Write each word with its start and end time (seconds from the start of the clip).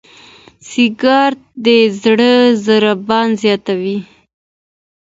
سګریټ 0.69 1.35
د 1.65 1.67
زړه 2.01 2.31
ضربان 2.65 3.27
زیاتوي. 3.41 3.97